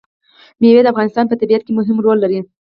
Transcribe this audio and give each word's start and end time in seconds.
مېوې 0.61 0.81
د 0.83 0.87
افغانستان 0.93 1.25
په 1.27 1.35
طبیعت 1.41 1.61
کې 1.65 1.71
مهم 1.79 1.97
رول 2.05 2.17
لري. 2.21 2.39